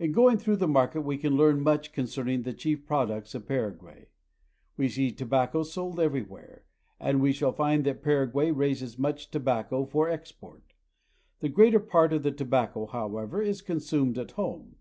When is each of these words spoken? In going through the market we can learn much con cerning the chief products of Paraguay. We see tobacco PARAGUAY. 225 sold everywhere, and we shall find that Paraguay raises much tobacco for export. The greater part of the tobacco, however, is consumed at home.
In 0.00 0.10
going 0.10 0.38
through 0.38 0.56
the 0.56 0.66
market 0.66 1.02
we 1.02 1.16
can 1.16 1.36
learn 1.36 1.60
much 1.62 1.92
con 1.92 2.06
cerning 2.06 2.42
the 2.42 2.52
chief 2.52 2.84
products 2.84 3.32
of 3.32 3.46
Paraguay. 3.46 4.08
We 4.76 4.88
see 4.88 5.12
tobacco 5.12 5.62
PARAGUAY. 5.62 5.72
225 5.72 5.72
sold 5.72 6.00
everywhere, 6.00 6.64
and 6.98 7.22
we 7.22 7.30
shall 7.30 7.52
find 7.52 7.84
that 7.84 8.02
Paraguay 8.02 8.50
raises 8.50 8.98
much 8.98 9.30
tobacco 9.30 9.84
for 9.84 10.08
export. 10.08 10.74
The 11.38 11.48
greater 11.48 11.78
part 11.78 12.12
of 12.12 12.24
the 12.24 12.32
tobacco, 12.32 12.86
however, 12.86 13.40
is 13.40 13.62
consumed 13.62 14.18
at 14.18 14.32
home. 14.32 14.78